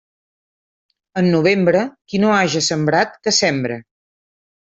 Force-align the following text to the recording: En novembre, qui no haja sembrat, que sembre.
En 1.21 1.27
novembre, 1.35 1.83
qui 2.13 2.21
no 2.25 2.33
haja 2.37 2.63
sembrat, 2.69 3.15
que 3.27 3.37
sembre. 3.43 3.77